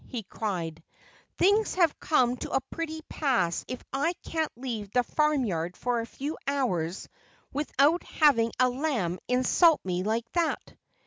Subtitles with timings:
[0.07, 0.81] he cried.
[1.37, 6.07] "Things have come to a pretty pass if I can't leave the farmyard for a
[6.07, 7.07] few hours
[7.53, 10.73] without having a lamb insult me like that."